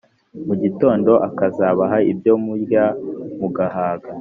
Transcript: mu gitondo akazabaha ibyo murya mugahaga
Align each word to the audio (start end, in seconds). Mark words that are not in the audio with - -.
mu 0.45 0.53
gitondo 0.63 1.11
akazabaha 1.27 1.97
ibyo 2.11 2.33
murya 2.45 2.85
mugahaga 3.39 4.09